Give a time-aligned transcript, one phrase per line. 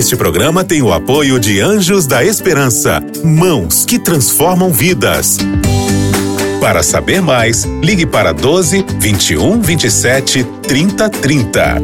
[0.00, 5.36] Este programa tem o apoio de Anjos da Esperança, mãos que transformam vidas.
[6.58, 11.82] Para saber mais, ligue para 12 21 27 30 30.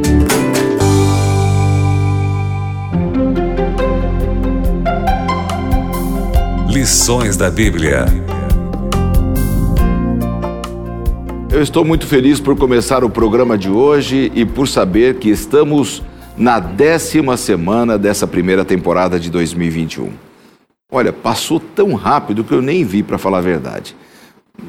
[6.70, 8.06] Lições da Bíblia.
[11.50, 16.02] Eu estou muito feliz por começar o programa de hoje e por saber que estamos
[16.36, 20.10] na décima semana dessa primeira temporada de 2021.
[20.92, 23.96] Olha, passou tão rápido que eu nem vi, para falar a verdade.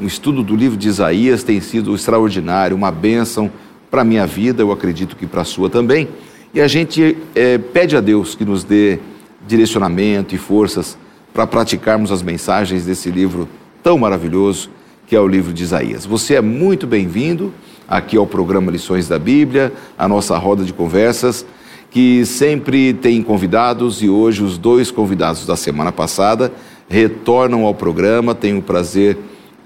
[0.01, 3.51] O estudo do livro de Isaías tem sido extraordinário, uma bênção
[3.91, 6.07] para a minha vida, eu acredito que para a sua também.
[6.53, 8.99] E a gente é, pede a Deus que nos dê
[9.45, 10.97] direcionamento e forças
[11.33, 13.47] para praticarmos as mensagens desse livro
[13.83, 14.69] tão maravilhoso
[15.05, 16.05] que é o livro de Isaías.
[16.05, 17.53] Você é muito bem-vindo
[17.87, 21.45] aqui ao programa Lições da Bíblia, a nossa roda de conversas
[21.89, 26.51] que sempre tem convidados e hoje os dois convidados da semana passada
[26.89, 28.35] retornam ao programa.
[28.35, 29.17] Tenho o prazer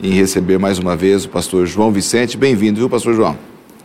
[0.02, 2.38] em receber mais uma vez o pastor João Vicente.
[2.38, 3.36] Bem-vindo, viu, pastor João?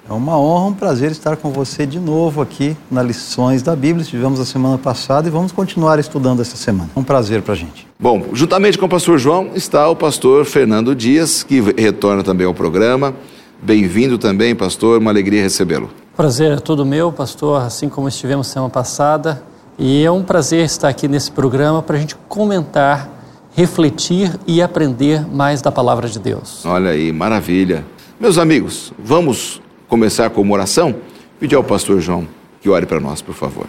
[0.09, 4.03] É uma honra, um prazer estar com você de novo aqui na Lições da Bíblia.
[4.03, 6.89] Estivemos a semana passada e vamos continuar estudando essa semana.
[6.95, 7.89] É um prazer para a gente.
[7.99, 12.55] Bom, juntamente com o pastor João está o pastor Fernando Dias, que retorna também ao
[12.55, 13.17] programa.
[13.61, 15.91] Bem-vindo também, pastor, uma alegria recebê-lo.
[16.17, 19.43] Prazer é todo meu, pastor, assim como estivemos semana passada.
[19.79, 23.07] E é um prazer estar aqui nesse programa para a gente comentar,
[23.55, 26.65] refletir e aprender mais da palavra de Deus.
[26.65, 27.85] Olha aí, maravilha.
[28.19, 30.95] Meus amigos, vamos começar com uma oração?
[31.39, 32.27] Pedir ao pastor João
[32.63, 33.67] que ore para nós, por favor.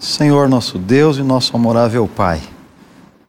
[0.00, 2.40] Senhor nosso Deus e nosso amorável Pai,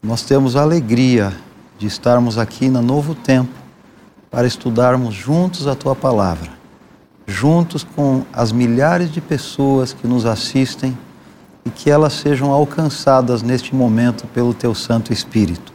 [0.01, 1.33] nós temos a alegria
[1.77, 3.51] de estarmos aqui no novo tempo
[4.31, 6.58] para estudarmos juntos a tua palavra
[7.29, 10.97] juntos com as milhares de pessoas que nos assistem
[11.63, 15.71] e que elas sejam alcançadas neste momento pelo Teu Santo Espírito.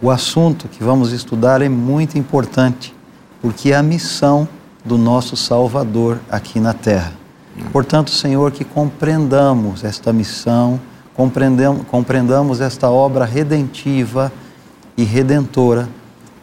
[0.00, 2.92] O assunto que vamos estudar é muito importante,
[3.40, 4.48] porque é a missão
[4.84, 7.12] do nosso Salvador aqui na terra.
[7.72, 10.80] Portanto, Senhor, que compreendamos esta missão,
[11.14, 14.32] compreendamos, compreendamos esta obra redentiva
[14.96, 15.88] e redentora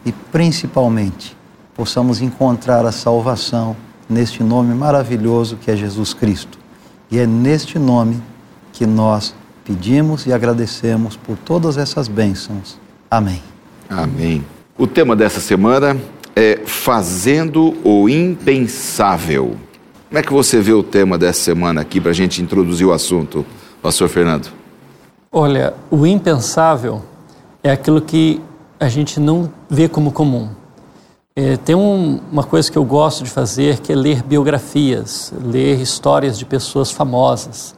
[0.06, 1.36] e, principalmente,
[1.74, 3.76] possamos encontrar a salvação
[4.10, 6.58] neste nome maravilhoso que é Jesus Cristo.
[7.10, 8.22] E é neste nome
[8.72, 9.34] que nós
[9.64, 12.78] pedimos e agradecemos por todas essas bênçãos.
[13.10, 13.42] Amém.
[13.88, 14.44] Amém.
[14.76, 15.96] O tema dessa semana
[16.34, 19.56] é Fazendo o Impensável.
[20.08, 22.92] Como é que você vê o tema dessa semana aqui para a gente introduzir o
[22.92, 23.46] assunto,
[23.80, 24.48] Pastor Fernando?
[25.30, 27.02] Olha, o impensável
[27.62, 28.40] é aquilo que
[28.80, 30.48] a gente não vê como comum.
[31.36, 35.80] É, tem um, uma coisa que eu gosto de fazer que é ler biografias, ler
[35.80, 37.74] histórias de pessoas famosas.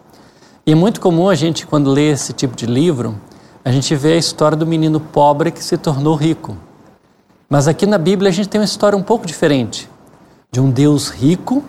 [0.66, 3.14] E é muito comum a gente, quando lê esse tipo de livro,
[3.62, 6.56] a gente vê a história do menino pobre que se tornou rico.
[7.48, 9.88] Mas aqui na Bíblia a gente tem uma história um pouco diferente
[10.50, 11.62] de um Deus rico,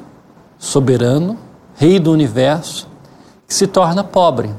[0.58, 1.38] soberano,
[1.76, 2.88] rei do universo,
[3.46, 4.50] que se torna pobre.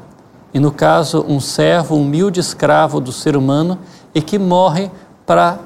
[0.53, 3.79] E no caso, um servo, um humilde escravo do ser humano
[4.15, 4.91] e que morre
[5.25, 5.59] para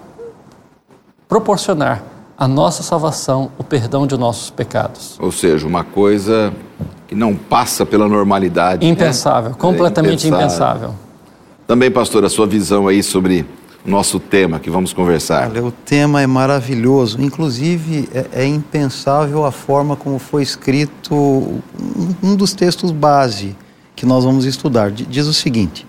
[1.29, 2.03] proporcionar
[2.37, 5.19] a nossa salvação, o perdão de nossos pecados.
[5.21, 6.53] Ou seja, uma coisa
[7.09, 8.87] que não passa pela normalidade.
[8.87, 8.93] Né?
[8.93, 9.57] Impensável, né?
[9.59, 10.91] completamente é impensável.
[10.91, 10.95] impensável.
[11.67, 13.45] Também, pastor, a sua visão aí sobre
[13.85, 15.51] o nosso tema que vamos conversar.
[15.51, 17.21] Olha, o tema é maravilhoso.
[17.21, 21.61] Inclusive, é, é impensável a forma como foi escrito um,
[22.23, 23.57] um dos textos base
[23.97, 24.93] que nós vamos estudar.
[24.93, 25.85] Diz o seguinte: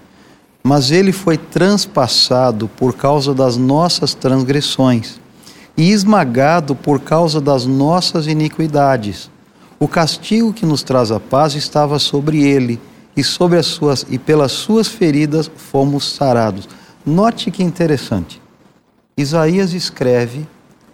[0.63, 5.18] Mas ele foi transpassado por causa das nossas transgressões
[5.79, 9.31] e esmagado por causa das nossas iniquidades.
[9.79, 12.81] O castigo que nos traz a paz estava sobre ele,
[13.15, 16.67] e sobre as suas e pelas suas feridas fomos sarados.
[17.05, 18.41] Note que interessante.
[19.17, 20.45] Isaías escreve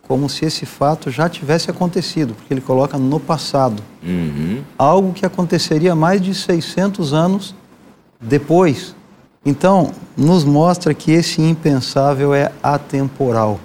[0.07, 3.81] como se esse fato já tivesse acontecido, porque ele coloca no passado.
[4.03, 4.61] Uhum.
[4.77, 7.55] Algo que aconteceria mais de 600 anos
[8.21, 8.95] depois.
[9.43, 13.59] Então, nos mostra que esse impensável é atemporal.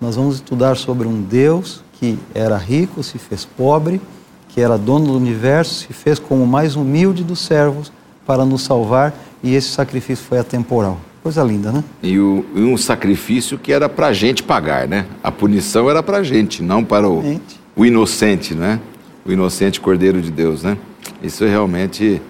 [0.00, 4.00] Nós vamos estudar sobre um Deus que era rico, se fez pobre,
[4.48, 7.90] que era dono do universo, se fez como o mais humilde dos servos
[8.24, 9.12] para nos salvar
[9.42, 11.00] e esse sacrifício foi atemporal.
[11.20, 11.82] Coisa linda, né?
[12.00, 15.04] E, o, e um sacrifício que era para a gente pagar, né?
[15.22, 17.40] A punição era para a gente, não para o,
[17.74, 18.78] o inocente, né?
[19.26, 20.78] O inocente Cordeiro de Deus, né?
[21.20, 22.22] Isso realmente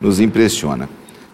[0.00, 0.88] nos impressiona.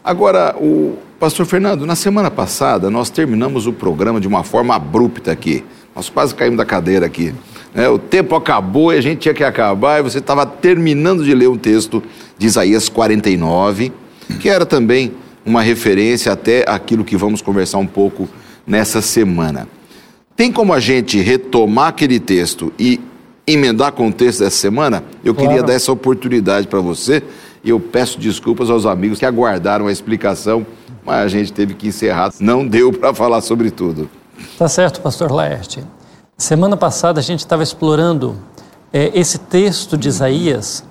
[0.05, 5.33] Agora, o pastor Fernando, na semana passada nós terminamos o programa de uma forma abrupta
[5.33, 5.65] aqui.
[5.95, 7.35] Nós quase caímos da cadeira aqui.
[7.75, 11.35] É, o tempo acabou e a gente tinha que acabar, e você estava terminando de
[11.35, 12.03] ler um texto
[12.39, 13.93] de Isaías 49,
[14.41, 15.13] que era também
[15.45, 18.29] uma referência até aquilo que vamos conversar um pouco
[18.67, 19.69] nessa semana.
[20.37, 23.01] Tem como a gente retomar aquele texto e
[23.47, 25.03] emendar com o texto dessa semana?
[25.25, 25.49] Eu Claro.
[25.49, 27.23] queria dar essa oportunidade para você
[27.65, 30.67] e eu peço desculpas aos amigos que aguardaram a explicação,
[31.05, 32.33] mas a gente teve que encerrar.
[32.39, 34.09] Não deu para falar sobre tudo.
[34.59, 35.85] Tá certo, pastor Laerte.
[36.37, 38.37] Semana passada a gente estava explorando
[38.93, 40.85] eh, esse texto de Isaías,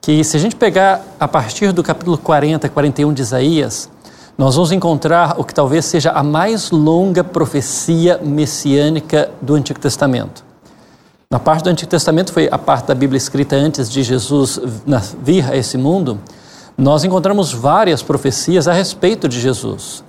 [0.00, 3.90] que se a gente pegar a partir do capítulo 40, 41 de Isaías,
[4.38, 10.44] nós vamos encontrar o que talvez seja a mais longa profecia messiânica do Antigo Testamento.
[11.30, 14.60] Na parte do Antigo Testamento foi a parte da Bíblia escrita antes de Jesus
[15.22, 16.18] vir a esse mundo.
[16.76, 20.04] Nós encontramos várias profecias a respeito de Jesus.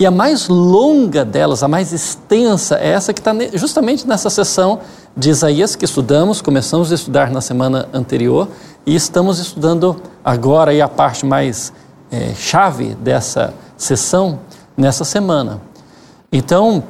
[0.00, 4.80] E a mais longa delas, a mais extensa, é essa que está justamente nessa sessão
[5.14, 8.48] de Isaías que estudamos, começamos a estudar na semana anterior
[8.86, 11.70] e estamos estudando agora a parte mais
[12.10, 14.40] eh, chave dessa sessão
[14.74, 15.60] nessa semana.
[16.32, 16.82] Então,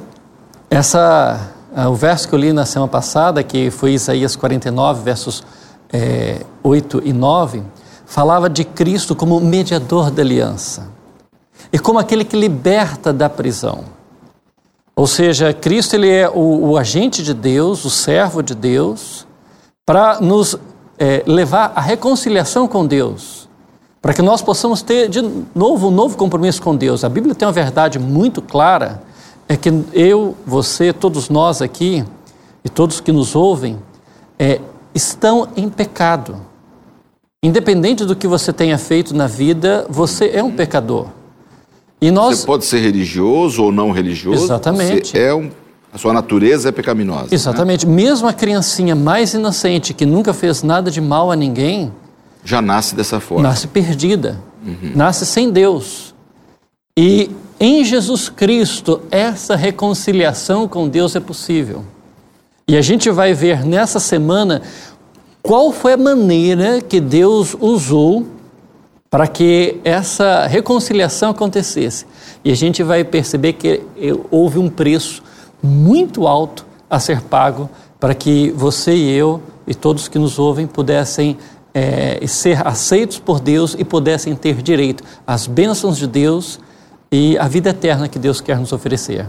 [0.69, 1.49] essa,
[1.89, 5.43] o verso que eu li na semana passada, que foi Isaías 49, versos
[5.91, 7.61] eh, 8 e 9,
[8.05, 11.00] falava de Cristo como mediador da aliança
[11.71, 13.85] e como aquele que liberta da prisão.
[14.95, 19.25] Ou seja, Cristo ele é o, o agente de Deus, o servo de Deus,
[19.85, 20.57] para nos
[20.99, 23.49] eh, levar à reconciliação com Deus,
[24.01, 25.21] para que nós possamos ter de
[25.55, 27.03] novo um novo compromisso com Deus.
[27.03, 29.01] A Bíblia tem uma verdade muito clara,
[29.47, 32.05] é que eu, você, todos nós aqui
[32.63, 33.79] e todos que nos ouvem,
[34.37, 34.59] eh,
[34.93, 36.37] estão em pecado.
[37.43, 41.07] Independente do que você tenha feito na vida, você é um pecador.
[42.01, 44.43] E nós Você pode ser religioso ou não religioso.
[44.43, 45.17] Exatamente.
[45.17, 45.51] É um,
[45.93, 47.23] a sua natureza é pecaminosa.
[47.23, 47.27] né?
[47.31, 47.85] Exatamente.
[47.85, 51.93] Mesmo a criancinha mais inocente, que nunca fez nada de mal a ninguém,
[52.43, 53.43] Já nasce dessa forma.
[53.47, 54.41] nasce perdida,
[54.95, 56.15] nasce sem Deus.
[56.97, 61.85] E em Jesus Cristo, essa reconciliação com Deus é possível.
[62.67, 64.63] E a gente vai ver nessa semana
[65.43, 68.25] qual foi a maneira que Deus usou
[69.11, 72.05] para que essa reconciliação acontecesse.
[72.45, 75.21] E a gente vai perceber que eh, houve um preço
[75.61, 77.69] muito alto a ser pago
[77.99, 81.37] para que você e eu e todos que nos ouvem pudessem
[81.73, 86.57] eh, ser aceitos por Deus e pudessem ter direito às bênçãos de Deus
[87.11, 89.27] e à vida eterna que Deus quer nos oferecer.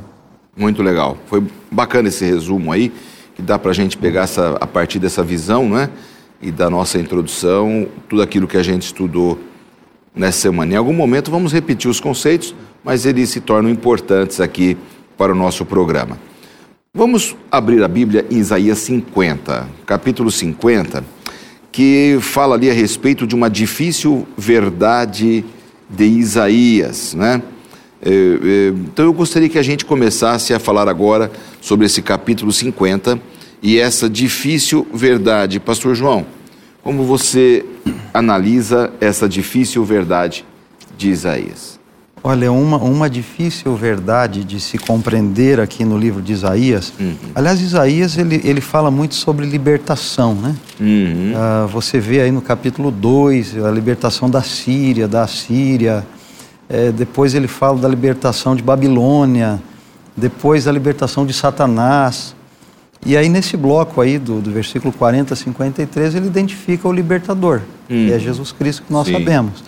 [0.57, 1.17] Muito legal.
[1.27, 2.93] Foi bacana esse resumo aí,
[3.35, 5.91] que dá para a gente pegar essa, a partir dessa visão, né?
[6.41, 9.39] E da nossa introdução, tudo aquilo que a gente estudou
[10.15, 10.75] nessa semana.
[10.75, 12.55] Em algum momento vamos repetir os conceitos,
[12.85, 14.77] mas eles se tornam importantes aqui
[15.17, 16.19] para o nosso programa.
[16.95, 21.03] Vamos abrir a Bíblia em Isaías 50, capítulo 50,
[21.71, 25.45] que fala ali a respeito de uma difícil verdade
[25.89, 27.43] de Isaías, né?
[28.05, 31.31] É, é, Então eu gostaria que a gente começasse a falar agora
[31.61, 33.19] sobre esse capítulo 50
[33.63, 35.61] e essa difícil verdade.
[35.61, 36.27] Pastor João,
[36.83, 37.65] como você
[38.13, 40.45] analisa essa difícil verdade
[40.97, 41.81] de Isaías?
[42.25, 46.93] Olha, uma, uma difícil verdade de se compreender aqui no livro de Isaías.
[47.35, 50.55] Aliás, Isaías ele, ele fala muito sobre libertação, né?
[50.81, 51.33] Uhum.
[51.35, 56.07] Ah, você vê aí no capítulo 2 a libertação da Síria, da Assíria.
[56.69, 59.61] Eh, depois ele fala da libertação de Babilônia.
[60.17, 62.37] Depois a libertação de Satanás.
[63.05, 67.61] E aí nesse bloco aí do, do versículo 40 a 53 ele identifica o libertador,
[67.89, 69.15] que é Jesus Cristo que nós Sim.
[69.15, 69.65] sabemos.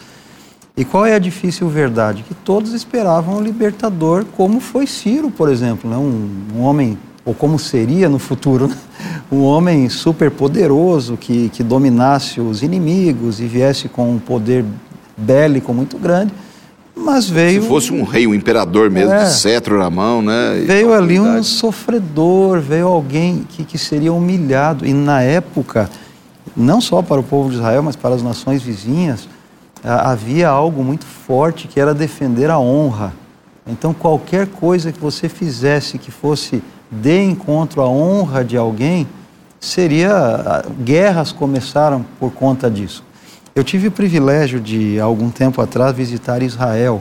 [0.76, 2.24] E qual é a difícil verdade?
[2.24, 5.96] Que todos esperavam o libertador, como foi Ciro, por exemplo, né?
[5.96, 8.76] um, um homem, ou como seria no futuro, né?
[9.30, 14.64] um homem super poderoso que, que dominasse os inimigos e viesse com um poder
[15.16, 16.32] bélico muito grande,
[16.96, 17.62] mas veio.
[17.62, 19.24] Se fosse um rei, um imperador mesmo, É.
[19.24, 20.62] de cetro na mão, né?
[20.66, 24.86] Veio ali um sofredor, veio alguém que, que seria humilhado.
[24.86, 25.90] E na época,
[26.56, 29.28] não só para o povo de Israel, mas para as nações vizinhas,
[29.82, 33.12] havia algo muito forte que era defender a honra.
[33.66, 39.06] Então, qualquer coisa que você fizesse que fosse de encontro à honra de alguém,
[39.58, 40.62] seria.
[40.80, 43.02] Guerras começaram por conta disso.
[43.54, 47.00] Eu tive o privilégio de, algum tempo atrás, visitar Israel.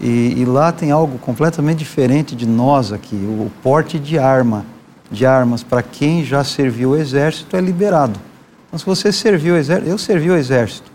[0.00, 3.16] E, e lá tem algo completamente diferente de nós aqui.
[3.16, 4.64] O porte de arma,
[5.10, 8.20] de armas para quem já serviu o exército é liberado.
[8.68, 10.92] Então, se você serviu o exército, eu servi o exército.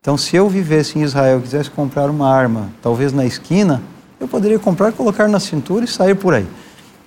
[0.00, 3.82] Então, se eu vivesse em Israel e quisesse comprar uma arma, talvez na esquina,
[4.18, 6.46] eu poderia comprar, colocar na cintura e sair por aí.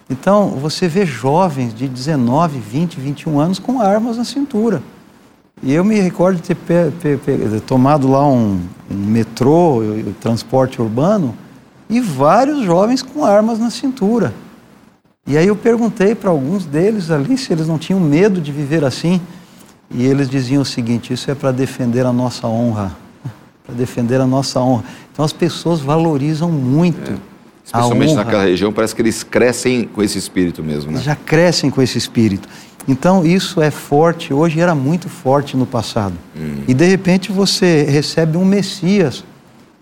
[0.07, 4.83] Então, você vê jovens de 19, 20, 21 anos com armas na cintura.
[5.63, 10.13] E eu me recordo de ter pe, pe, pe, tomado lá um, um metrô, um
[10.19, 11.35] transporte urbano,
[11.89, 14.33] e vários jovens com armas na cintura.
[15.27, 18.83] E aí eu perguntei para alguns deles ali se eles não tinham medo de viver
[18.83, 19.21] assim.
[19.89, 22.95] E eles diziam o seguinte: isso é para defender a nossa honra.
[23.63, 24.83] Para defender a nossa honra.
[25.13, 27.11] Então as pessoas valorizam muito.
[27.11, 27.30] É.
[27.71, 30.99] Especialmente naquela região, parece que eles crescem com esse espírito mesmo, né?
[30.99, 32.49] Já crescem com esse espírito.
[32.85, 36.15] Então isso é forte, hoje era muito forte no passado.
[36.35, 36.63] Hum.
[36.67, 39.23] E de repente você recebe um Messias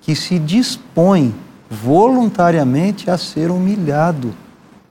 [0.01, 1.33] que se dispõe
[1.69, 4.35] voluntariamente a ser humilhado,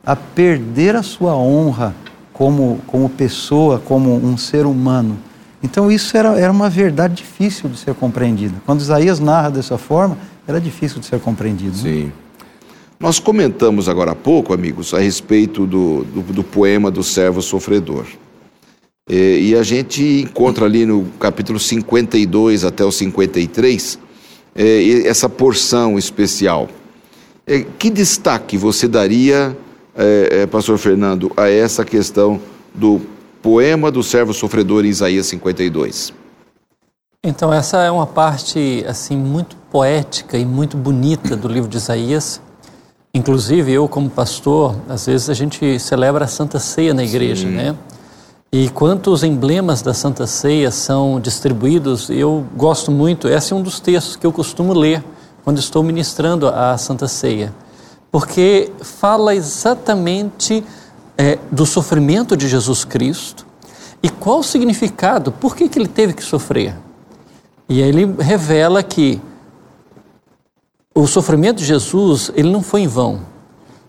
[0.05, 1.95] a perder a sua honra
[2.33, 5.17] como, como pessoa, como um ser humano.
[5.63, 8.55] Então isso era, era uma verdade difícil de ser compreendida.
[8.65, 11.77] Quando Isaías narra dessa forma, era difícil de ser compreendido.
[11.77, 11.83] Né?
[11.83, 12.03] Sim.
[12.05, 12.11] Né?
[12.99, 18.05] Nós comentamos agora há pouco, amigos, a respeito do, do, do poema do servo sofredor.
[19.09, 23.97] E, e, a gente encontra ali no capítulo 52 até o 53
[24.53, 26.67] é, essa porção especial.
[27.47, 29.57] É, que destaque você daria,
[29.95, 32.39] é, é, pastor Fernando, a essa questão
[32.75, 32.99] do
[33.41, 36.13] poema do servo sofredor em Isaías 52?
[37.23, 42.41] Então, essa é uma parte assim muito poética e muito bonita do livro de Isaías
[43.19, 47.53] Inclusive, eu, como pastor, às vezes a gente celebra a Santa Ceia na igreja, Sim.
[47.53, 47.75] né?
[48.49, 53.27] E quantos emblemas da Santa Ceia são distribuídos, eu gosto muito.
[53.27, 55.03] Esse é um dos textos que eu costumo ler
[55.43, 57.53] quando estou ministrando a Santa Ceia,
[58.09, 60.63] porque fala exatamente
[61.17, 63.45] é, do sofrimento de Jesus Cristo
[64.01, 66.73] e qual o significado, por que, que ele teve que sofrer.
[67.67, 69.21] E aí ele revela que
[71.03, 73.21] o sofrimento de Jesus, ele não foi em vão.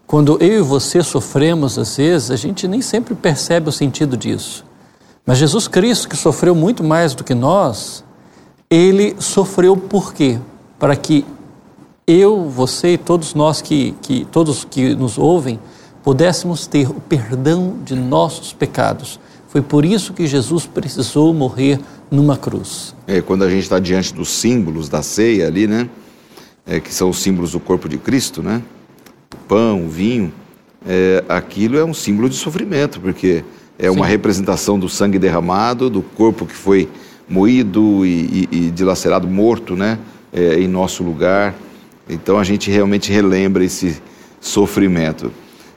[0.07, 4.65] Quando eu e você sofremos, às vezes, a gente nem sempre percebe o sentido disso.
[5.25, 8.05] Mas Jesus Cristo, que sofreu muito mais do que nós,
[8.69, 10.39] ele sofreu por quê?
[10.79, 11.25] Para que
[12.07, 15.61] eu, você e todos nós que, que todos que nos ouvem
[16.03, 19.21] pudéssemos ter o perdão de nossos pecados.
[19.49, 21.79] Foi por isso que Jesus precisou morrer
[22.11, 22.95] numa cruz.
[23.07, 25.89] É, quando a gente está diante dos símbolos da ceia ali, né?
[26.71, 28.63] É, que são os símbolos do corpo de Cristo, né?
[29.35, 30.33] O pão, o vinho,
[30.87, 33.43] é, aquilo é um símbolo de sofrimento, porque
[33.77, 34.13] é uma Sim.
[34.13, 36.89] representação do sangue derramado, do corpo que foi
[37.29, 39.99] moído e, e, e dilacerado, morto, né?
[40.33, 41.57] É, em nosso lugar.
[42.09, 44.01] Então a gente realmente relembra esse
[44.41, 45.33] sofrimento.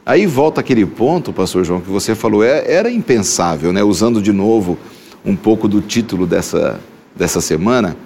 [0.06, 3.84] Aí volta aquele ponto, pastor João, que você falou, é, era impensável, né?
[3.84, 4.78] Usando de novo
[5.26, 6.80] um pouco do título dessa,
[7.16, 7.98] dessa semana,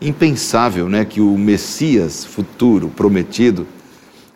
[0.00, 3.66] impensável né, que o Messias futuro, prometido,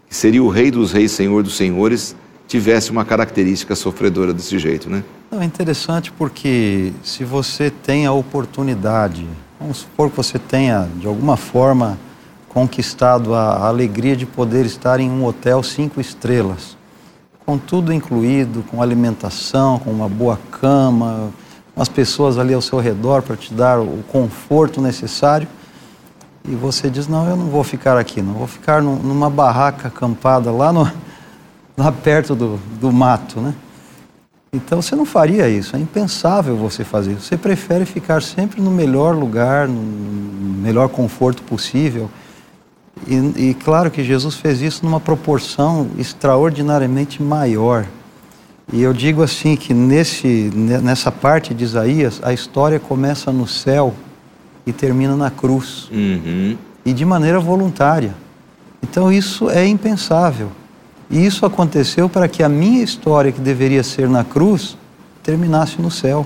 [0.09, 2.17] que seria o Rei dos Reis, Senhor dos Senhores,
[2.49, 5.05] tivesse uma característica sofredora desse jeito, né?
[5.39, 9.25] é interessante porque se você tem a oportunidade,
[9.61, 11.97] vamos supor que você tenha, de alguma forma,
[12.49, 16.77] conquistado a alegria de poder estar em um hotel cinco estrelas,
[17.47, 21.31] com tudo incluído, com alimentação, com uma boa cama,
[21.81, 25.49] umas pessoas ali ao seu redor para te dar o conforto necessário.
[26.47, 30.53] E você diz: Não, eu não vou ficar aqui, não vou ficar numa barraca acampada
[30.53, 30.91] lá, no,
[31.77, 33.55] lá perto do, do mato, né?
[34.53, 37.23] Então você não faria isso, é impensável você fazer isso.
[37.23, 39.81] Você prefere ficar sempre no melhor lugar, no
[40.61, 42.11] melhor conforto possível.
[43.07, 43.15] E,
[43.49, 47.87] e claro que Jesus fez isso numa proporção extraordinariamente maior.
[48.73, 53.95] E eu digo assim que nesse, nessa parte de Isaías, a história começa no céu
[54.65, 55.89] e termina na cruz.
[55.91, 56.57] Uhum.
[56.85, 58.15] E de maneira voluntária.
[58.83, 60.51] Então isso é impensável.
[61.11, 64.77] E isso aconteceu para que a minha história, que deveria ser na cruz,
[65.23, 66.25] terminasse no céu.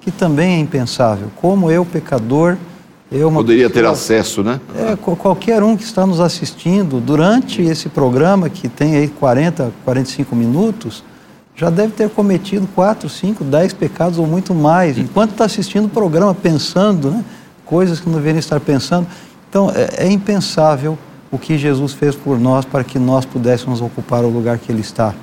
[0.00, 1.28] Que também é impensável.
[1.36, 2.56] Como eu, pecador,
[3.10, 4.60] eu Poderia pessoa, ter acesso, né?
[4.76, 10.34] É, qualquer um que está nos assistindo durante esse programa, que tem aí 40, 45
[10.34, 11.04] minutos,
[11.54, 15.88] já deve ter cometido quatro, cinco, dez pecados ou muito mais, enquanto está assistindo o
[15.88, 17.24] programa, pensando, né?
[17.64, 19.06] coisas que não deveriam estar pensando.
[19.48, 20.98] Então, é, é, impensável
[21.30, 24.80] o que Jesus fez por nós para que nós pudéssemos ocupar o lugar que Ele
[24.80, 25.14] está.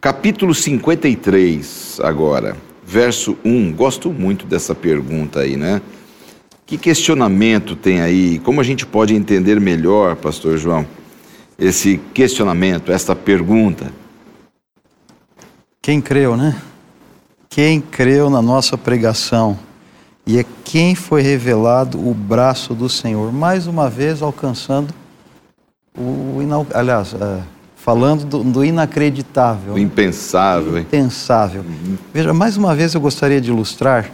[0.00, 2.56] Capítulo 53, agora,
[2.86, 3.72] verso 1.
[3.72, 5.80] Gosto muito dessa pergunta aí, né?
[6.64, 8.38] Que questionamento tem aí?
[8.38, 10.86] Como a gente pode entender melhor, Pastor João,
[11.58, 13.92] esse questionamento, esta pergunta?
[15.82, 16.60] Quem creu, né?
[17.48, 19.58] Quem creu na nossa pregação
[20.26, 24.92] e é quem foi revelado o braço do Senhor, mais uma vez alcançando
[25.96, 26.38] o,
[26.74, 27.40] aliás, é,
[27.74, 31.62] falando do, do, inacreditável, o impensável, impensável.
[31.62, 31.96] Uhum.
[32.12, 34.10] Veja, mais uma vez eu gostaria de ilustrar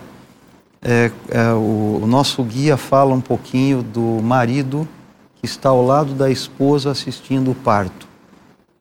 [0.81, 4.87] é, é, o, o nosso guia fala um pouquinho do marido
[5.35, 8.07] que está ao lado da esposa assistindo o parto.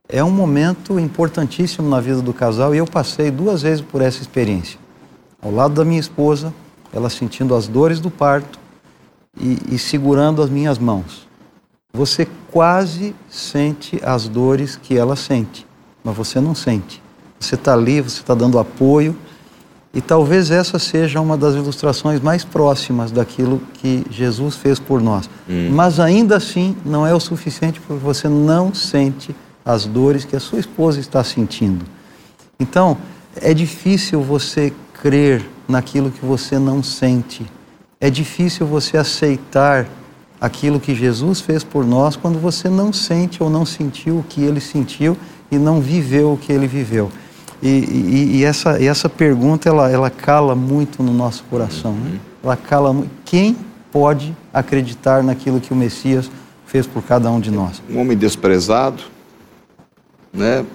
[0.08, 4.22] É um momento importantíssimo na vida do casal e eu passei duas vezes por essa
[4.22, 4.80] experiência.
[5.42, 6.54] Ao lado da minha esposa,
[6.94, 8.60] ela sentindo as dores do parto
[9.40, 11.28] e, e segurando as minhas mãos.
[11.94, 15.66] Você quase sente as dores que ela sente,
[16.04, 17.02] mas você não sente.
[17.40, 19.16] Você está ali, você está dando apoio,
[19.96, 25.30] e talvez essa seja uma das ilustrações mais próximas daquilo que Jesus fez por nós.
[25.50, 25.70] Hum.
[25.72, 29.34] Mas ainda assim não é o suficiente porque você não sente
[29.66, 31.84] as dores que a sua esposa está sentindo.
[32.60, 32.98] Então,
[33.42, 37.46] é difícil você crer naquilo que você não sente.
[38.00, 39.88] É difícil você aceitar
[40.40, 44.44] aquilo que Jesus fez por nós quando você não sente ou não sentiu o que
[44.44, 45.18] ele sentiu
[45.52, 47.12] e não viveu o que ele viveu.
[47.62, 51.94] E, e, e essa, e essa pergunta ela, ela cala muito no nosso coração.
[51.94, 52.20] Né?
[52.44, 53.10] Ela cala muito.
[53.24, 53.56] Quem
[53.92, 56.30] pode acreditar naquilo que o Messias
[56.66, 57.82] fez por cada um de nós?
[57.90, 59.04] Um homem desprezado,
[60.36, 60.66] né?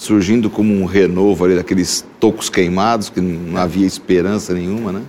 [0.00, 5.02] surgindo como um renovo ali daqueles tocos queimados que não havia esperança nenhuma, né?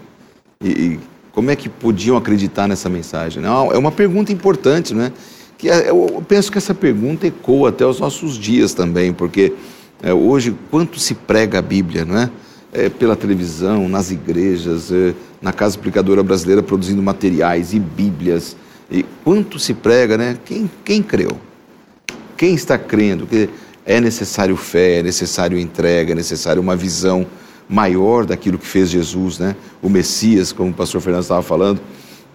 [0.62, 1.00] E, e
[1.32, 3.42] como é que podiam acreditar nessa mensagem?
[3.42, 5.14] Não, é uma pergunta importante, né?
[5.58, 9.54] Que é, eu penso que essa pergunta ecoa até os nossos dias também, porque
[10.04, 12.30] é, hoje, quanto se prega a Bíblia, não é?
[12.74, 18.58] é pela televisão, nas igrejas, é, na Casa Explicadora Brasileira produzindo materiais e Bíblias.
[18.92, 20.38] E quanto se prega, né?
[20.44, 21.38] Quem, quem creu?
[22.36, 23.26] Quem está crendo?
[23.26, 23.48] Que
[23.86, 27.26] é necessário fé, é necessário entrega, é necessário uma visão
[27.68, 29.56] maior daquilo que fez Jesus, né?
[29.82, 31.82] O Messias, como o pastor Fernando estava falando,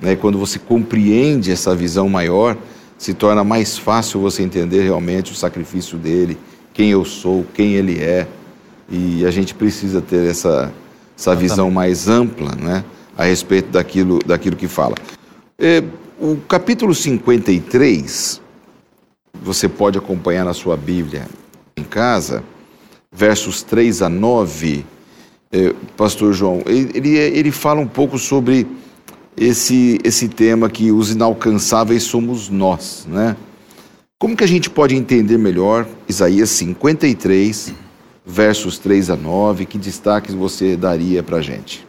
[0.01, 0.17] né?
[0.17, 2.57] Quando você compreende essa visão maior,
[2.99, 6.39] se torna mais fácil você entender realmente o sacrifício dele
[6.77, 8.27] quem eu sou, quem ele é.
[8.91, 10.71] E a gente precisa ter essa,
[11.19, 12.85] essa visão mais ampla né,
[13.17, 14.95] a respeito daquilo, daquilo que fala.
[15.59, 15.83] É,
[16.21, 18.43] o capítulo 53,
[19.43, 21.27] você pode acompanhar na sua Bíblia
[21.79, 22.43] em casa,
[23.13, 24.85] versos 3 a 9,
[25.53, 28.67] é, Pastor João, ele, ele fala um pouco sobre
[29.37, 33.37] esse, esse tema que os inalcançáveis somos nós, né?
[34.19, 37.75] Como que a gente pode entender melhor Isaías 53,
[38.25, 39.67] versos 3 a 9?
[39.67, 41.87] Que destaques você daria para a gente?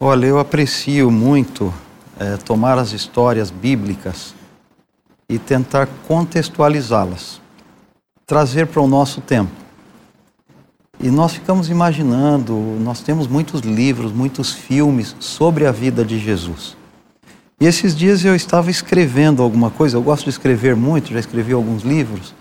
[0.00, 1.72] Olha, eu aprecio muito
[2.18, 4.34] é, tomar as histórias bíblicas
[5.28, 7.40] e tentar contextualizá-las,
[8.28, 9.50] trazer para o nosso tempo.
[11.00, 16.76] E nós ficamos imaginando, nós temos muitos livros, muitos filmes sobre a vida de Jesus.
[17.58, 21.54] E esses dias eu estava escrevendo alguma coisa, eu gosto de escrever muito, já escrevi
[21.54, 22.34] alguns livros,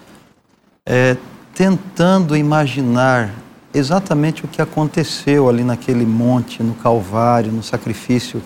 [0.85, 1.15] é,
[1.55, 3.33] tentando imaginar
[3.73, 8.43] exatamente o que aconteceu ali naquele monte, no Calvário, no sacrifício,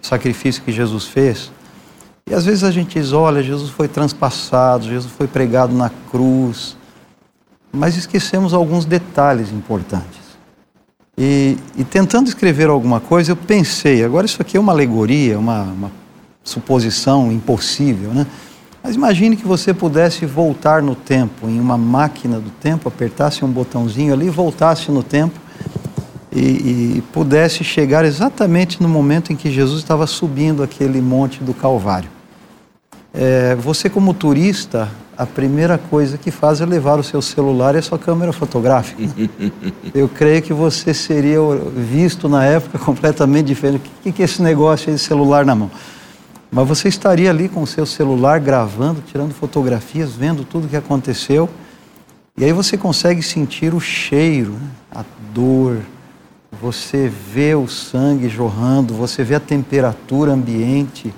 [0.00, 1.52] sacrifício que Jesus fez.
[2.30, 6.76] E às vezes a gente diz, olha, Jesus foi transpassado, Jesus foi pregado na cruz,
[7.72, 10.18] mas esquecemos alguns detalhes importantes.
[11.16, 15.62] E, e, tentando escrever alguma coisa, eu pensei, agora isso aqui é uma alegoria, uma,
[15.62, 15.92] uma
[16.44, 18.26] suposição impossível, né?
[18.82, 23.50] Mas imagine que você pudesse voltar no tempo, em uma máquina do tempo, apertasse um
[23.50, 25.40] botãozinho ali, voltasse no tempo
[26.30, 31.52] e, e pudesse chegar exatamente no momento em que Jesus estava subindo aquele monte do
[31.52, 32.17] Calvário.
[33.20, 37.78] É, você, como turista, a primeira coisa que faz é levar o seu celular e
[37.78, 39.02] a sua câmera fotográfica.
[39.92, 41.40] Eu creio que você seria
[41.76, 43.90] visto na época completamente diferente.
[44.06, 45.68] O que é esse negócio de celular na mão?
[46.48, 50.76] Mas você estaria ali com o seu celular gravando, tirando fotografias, vendo tudo o que
[50.76, 51.50] aconteceu.
[52.36, 54.70] E aí você consegue sentir o cheiro, né?
[54.92, 55.04] a
[55.34, 55.78] dor.
[56.62, 61.12] Você vê o sangue jorrando, você vê a temperatura ambiente,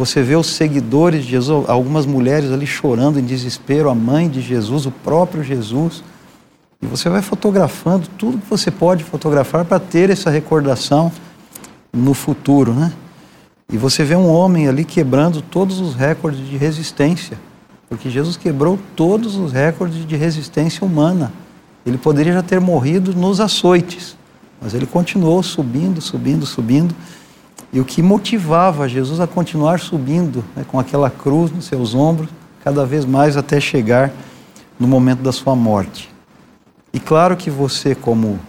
[0.00, 4.40] você vê os seguidores de Jesus, algumas mulheres ali chorando em desespero, a mãe de
[4.40, 6.02] Jesus, o próprio Jesus.
[6.80, 11.12] E você vai fotografando tudo que você pode fotografar para ter essa recordação
[11.92, 12.94] no futuro, né?
[13.70, 17.38] E você vê um homem ali quebrando todos os recordes de resistência,
[17.86, 21.30] porque Jesus quebrou todos os recordes de resistência humana.
[21.84, 24.16] Ele poderia já ter morrido nos açoites,
[24.62, 26.94] mas ele continuou subindo, subindo, subindo.
[27.72, 32.28] E o que motivava Jesus a continuar subindo, né, com aquela cruz nos seus ombros,
[32.62, 34.12] cada vez mais até chegar
[34.78, 36.10] no momento da sua morte.
[36.92, 38.40] E claro que você, como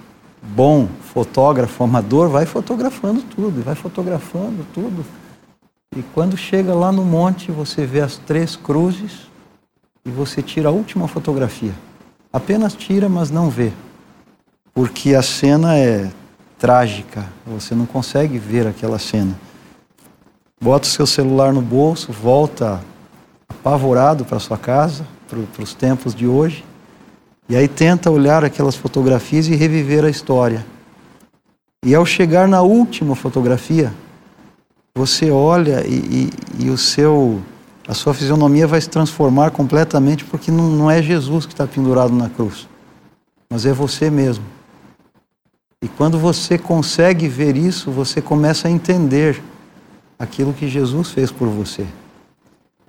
[0.42, 5.06] bom fotógrafo amador, vai fotografando tudo, vai fotografando tudo.
[5.96, 9.28] E quando chega lá no monte, você vê as três cruzes
[10.06, 11.74] e você tira a última fotografia.
[12.34, 13.72] Apenas tira, mas não vê.
[14.74, 16.10] Porque a cena é
[16.62, 19.36] trágica, você não consegue ver aquela cena.
[20.62, 22.80] Bota o seu celular no bolso, volta
[23.50, 26.64] apavorado para sua casa, para os tempos de hoje,
[27.50, 30.64] e aí tenta olhar aquelas fotografias e reviver a história.
[31.84, 33.92] E ao chegar na última fotografia,
[34.94, 37.42] você olha e, e, e o seu,
[37.88, 42.14] a sua fisionomia vai se transformar completamente, porque não, não é Jesus que está pendurado
[42.14, 42.68] na cruz,
[43.50, 44.61] mas é você mesmo.
[45.84, 49.42] E quando você consegue ver isso, você começa a entender
[50.20, 51.88] aquilo que Jesus fez por você.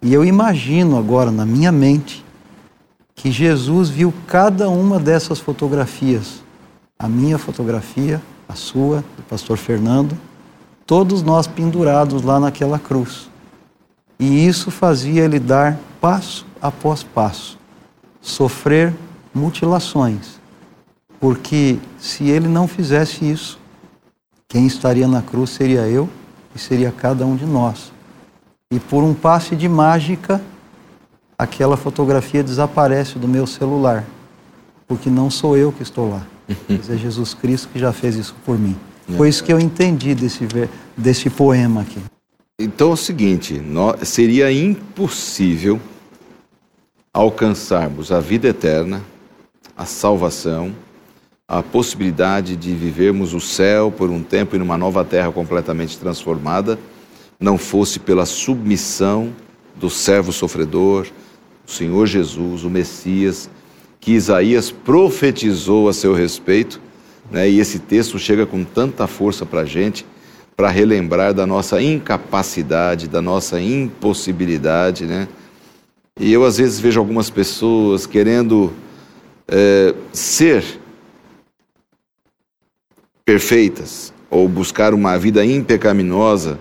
[0.03, 2.23] E eu imagino agora na minha mente
[3.15, 6.43] que Jesus viu cada uma dessas fotografias,
[6.99, 10.19] a minha fotografia, a sua, do pastor Fernando,
[10.85, 13.31] todos nós pendurados lá naquela cruz.
[14.19, 17.59] E isso fazia ele dar passo após passo,
[18.21, 18.93] sofrer
[19.35, 20.42] mutilações.
[21.23, 23.57] Porque se ele não fizesse isso,
[24.49, 26.09] quem estaria na cruz seria eu
[26.53, 27.93] e seria cada um de nós.
[28.73, 30.43] E por um passe de mágica,
[31.39, 34.05] aquela fotografia desaparece do meu celular,
[34.89, 36.27] porque não sou eu que estou lá,
[36.69, 38.77] mas é Jesus Cristo que já fez isso por mim.
[39.17, 40.49] Foi isso que eu entendi desse,
[40.97, 42.01] desse poema aqui.
[42.61, 43.63] Então é o seguinte:
[44.03, 45.81] seria impossível
[47.15, 49.01] alcançarmos a vida eterna,
[49.77, 50.75] a salvação,
[51.49, 56.79] a possibilidade de vivermos o céu por um tempo e numa nova terra completamente transformada,
[57.39, 59.33] não fosse pela submissão
[59.77, 61.07] do servo sofredor,
[61.67, 63.51] o Senhor Jesus, o Messias,
[64.01, 66.81] que Isaías profetizou a seu respeito
[67.33, 67.49] né?
[67.49, 70.05] E esse texto chega com tanta força para a gente,
[70.55, 75.07] para relembrar da nossa incapacidade, da nossa impossibilidade.
[75.07, 75.27] Né?
[76.21, 78.71] E eu, às vezes, vejo algumas pessoas querendo
[79.49, 80.63] é, ser
[83.25, 86.59] perfeitas ou buscar uma vida impecaminosa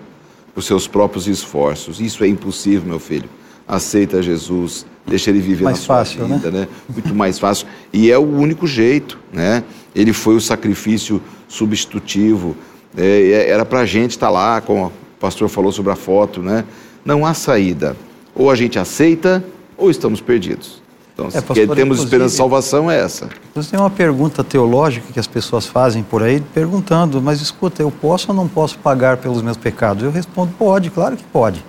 [0.54, 2.00] por seus próprios esforços.
[2.00, 3.28] Isso é impossível, meu filho.
[3.66, 6.60] Aceita Jesus, deixa ele viver mais na sua fácil, vida, né?
[6.60, 6.68] né?
[6.88, 7.66] Muito mais fácil.
[7.92, 9.64] E é o único jeito, né?
[9.94, 12.56] Ele foi o sacrifício substitutivo.
[12.96, 16.42] É, era para a gente estar tá lá, como o pastor falou sobre a foto,
[16.42, 16.64] né?
[17.04, 17.96] Não há saída.
[18.34, 19.42] Ou a gente aceita,
[19.76, 20.81] ou estamos perdidos.
[21.12, 23.28] Então, é, pastor, temos esperança de salvação é essa.
[23.54, 27.90] Você tem uma pergunta teológica que as pessoas fazem por aí, perguntando, mas escuta, eu
[27.90, 30.02] posso ou não posso pagar pelos meus pecados?
[30.02, 31.62] Eu respondo, pode, claro que pode.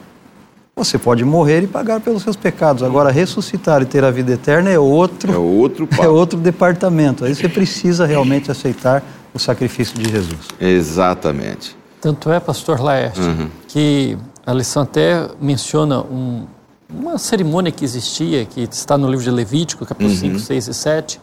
[0.75, 2.81] Você pode morrer e pagar pelos seus pecados.
[2.81, 7.25] Agora, ressuscitar e ter a vida eterna é outro, é outro, é outro departamento.
[7.25, 9.03] Aí você precisa realmente aceitar
[9.33, 10.47] o sacrifício de Jesus.
[10.59, 11.75] Exatamente.
[12.01, 13.49] Tanto é, pastor Laerte, uhum.
[13.67, 16.45] que a lição até menciona um,
[16.93, 20.37] uma cerimônia que existia, que está no livro de Levítico, capítulo uhum.
[20.37, 21.21] 5, 6 e 7.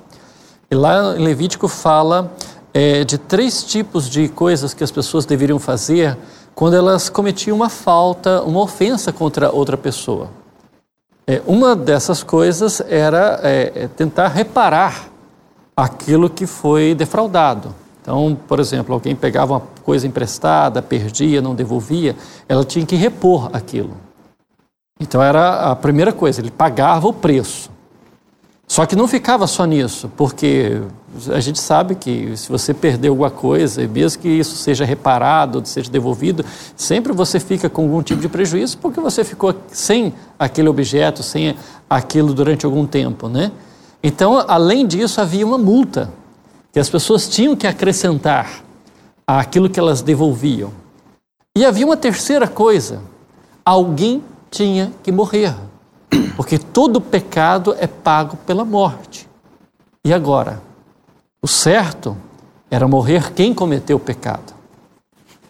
[0.70, 2.32] E lá em Levítico fala
[2.74, 6.16] é, de três tipos de coisas que as pessoas deveriam fazer
[6.54, 10.28] quando elas cometiam uma falta, uma ofensa contra outra pessoa.
[11.26, 15.08] É, uma dessas coisas era é, é, tentar reparar
[15.76, 17.74] aquilo que foi defraudado.
[18.02, 22.16] Então, por exemplo, alguém pegava uma coisa emprestada, perdia, não devolvia,
[22.48, 23.96] ela tinha que repor aquilo.
[25.00, 27.70] Então era a primeira coisa, ele pagava o preço.
[28.68, 30.80] Só que não ficava só nisso, porque
[31.30, 35.90] a gente sabe que se você perdeu alguma coisa, mesmo que isso seja reparado, seja
[35.90, 36.44] devolvido,
[36.76, 41.56] sempre você fica com algum tipo de prejuízo porque você ficou sem aquele objeto, sem
[41.88, 43.50] aquilo durante algum tempo, né?
[44.02, 46.12] Então, além disso, havia uma multa
[46.72, 48.62] que as pessoas tinham que acrescentar
[49.26, 50.70] àquilo que elas devolviam.
[51.58, 53.00] E havia uma terceira coisa:
[53.64, 55.54] alguém tinha que morrer.
[56.36, 59.28] Porque todo pecado é pago pela morte.
[60.04, 60.62] E agora?
[61.42, 62.16] O certo
[62.70, 64.54] era morrer quem cometeu o pecado.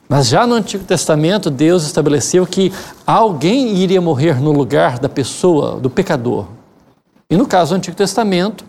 [0.08, 2.72] Mas já no Antigo Testamento, Deus estabeleceu que
[3.06, 6.46] alguém iria morrer no lugar da pessoa, do pecador.
[7.30, 8.64] E no caso do Antigo Testamento,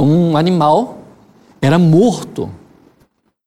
[0.00, 0.98] um animal
[1.60, 2.48] era morto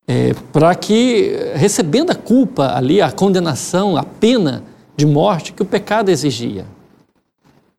[0.05, 4.63] é, para que, recebendo a culpa ali, a condenação, a pena
[4.99, 6.65] de morte que o pecado exigia.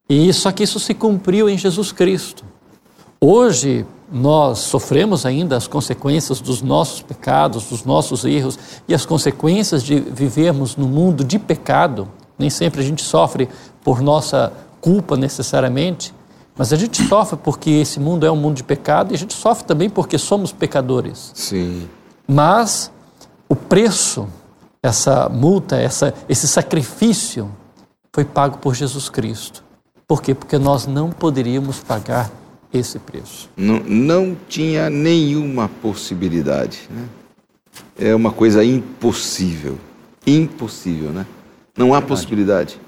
[0.09, 2.43] E só que isso se cumpriu em Jesus Cristo.
[3.21, 9.83] Hoje nós sofremos ainda as consequências dos nossos pecados, dos nossos erros e as consequências
[9.83, 12.09] de vivermos no mundo de pecado.
[12.39, 13.51] Nem sempre a gente sofre
[13.85, 16.15] por nossa culpa necessariamente,
[16.57, 19.35] mas a gente sofre porque esse mundo é um mundo de pecado e a gente
[19.35, 21.33] sofre também porque somos pecadores.
[21.35, 21.87] Sim.
[22.27, 22.91] Mas
[23.47, 24.27] o preço,
[24.83, 27.51] essa multa, essa, esse sacrifício
[28.13, 29.63] foi pago por Jesus Cristo.
[30.07, 30.35] Por quê?
[30.35, 32.31] Porque nós não poderíamos pagar
[32.73, 33.49] esse preço.
[33.57, 36.89] Não, não tinha nenhuma possibilidade.
[36.91, 37.09] Né?
[37.99, 39.79] é uma coisa impossível.
[40.27, 41.27] Impossível, né?
[41.77, 42.81] Não há possibilidade.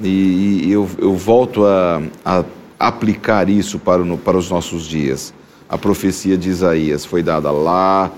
[0.00, 2.44] E, e eu, eu, volto a, a,
[2.78, 5.34] aplicar isso para, no, para os nossos dias.
[5.68, 8.10] A profecia de Isaías foi dada lá,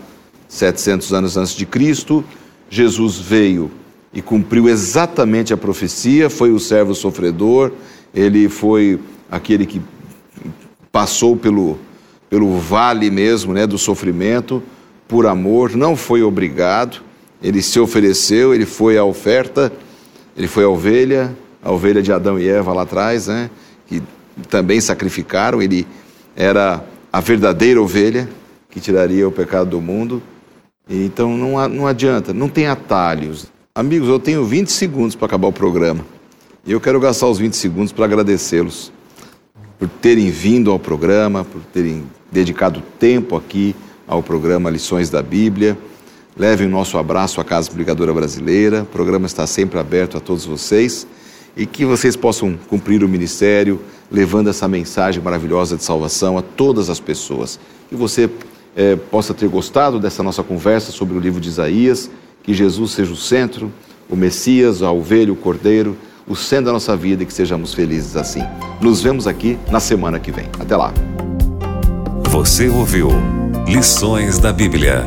[0.48, 2.24] 700 anos antes de Cristo.
[2.72, 3.70] Jesus veio
[4.14, 7.70] e cumpriu exatamente a profecia, foi o servo sofredor,
[8.14, 8.98] ele foi
[9.30, 9.78] aquele que
[10.90, 11.78] passou pelo,
[12.30, 14.62] pelo vale mesmo né, do sofrimento,
[15.06, 17.02] por amor, não foi obrigado,
[17.42, 19.70] ele se ofereceu, ele foi a oferta,
[20.34, 23.50] ele foi a ovelha, a ovelha de Adão e Eva lá atrás, né,
[23.86, 24.02] que
[24.48, 25.86] também sacrificaram, ele
[26.34, 26.82] era
[27.12, 28.30] a verdadeira ovelha
[28.70, 30.22] que tiraria o pecado do mundo.
[30.88, 33.46] Então não, não adianta, não tem atalhos.
[33.74, 36.04] Amigos, eu tenho 20 segundos para acabar o programa.
[36.66, 38.92] E eu quero gastar os 20 segundos para agradecê-los
[39.78, 43.74] por terem vindo ao programa, por terem dedicado tempo aqui
[44.06, 45.76] ao programa Lições da Bíblia.
[46.36, 48.82] Levem o nosso abraço à Casa Publicadora Brasileira.
[48.82, 51.06] O programa está sempre aberto a todos vocês
[51.56, 56.88] e que vocês possam cumprir o ministério, levando essa mensagem maravilhosa de salvação a todas
[56.88, 57.58] as pessoas.
[57.88, 58.30] Que você
[58.76, 62.10] é, possa ter gostado dessa nossa conversa sobre o livro de Isaías,
[62.42, 63.72] que Jesus seja o centro,
[64.08, 68.16] o Messias, a ovelha, o cordeiro, o centro da nossa vida e que sejamos felizes
[68.16, 68.42] assim.
[68.80, 70.46] Nos vemos aqui na semana que vem.
[70.58, 70.92] Até lá.
[72.30, 73.08] Você ouviu
[73.66, 75.04] Lições da Bíblia.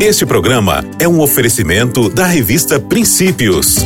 [0.00, 3.76] Este programa é um oferecimento da revista Princípios.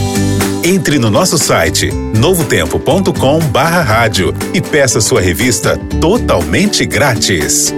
[0.66, 7.72] Entre no nosso site novotempo.com/rádio e peça sua revista totalmente grátis.